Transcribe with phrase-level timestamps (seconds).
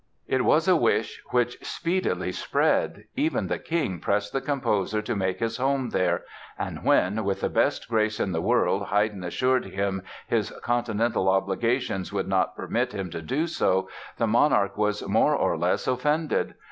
[0.27, 3.03] It was a wish which speedily spread.
[3.15, 6.23] Even the King pressed the composer to make his home there
[6.57, 12.11] and when, with the best grace in the world Haydn assured him his Continental obligations
[12.11, 16.55] would not permit him to do so, the monarch was more or less offended.